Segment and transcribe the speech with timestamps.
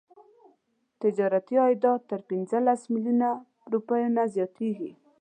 [1.01, 3.29] تجارتي عایدات تر پنځلس میلیونه
[3.73, 4.91] روپیو نه زیاتیږي.